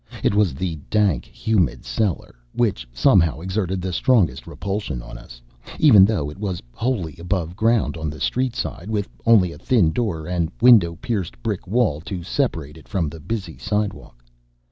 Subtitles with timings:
[0.23, 5.39] It was the dank, humid cellar which somehow exerted the strongest repulsion on us,
[5.77, 9.91] even though it was wholly above ground on the street side, with only a thin
[9.91, 14.25] door and window pierced brick wall to separate it from the busy sidewalk.